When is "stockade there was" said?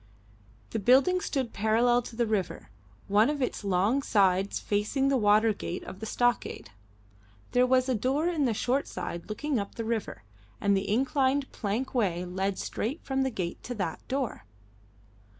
6.07-7.87